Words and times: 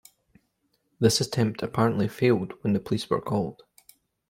This 0.99 1.21
attempt 1.21 1.61
apparently 1.61 2.07
failed 2.07 2.53
when 2.63 2.73
the 2.73 2.79
police 2.79 3.07
were 3.07 3.21
called. 3.21 3.61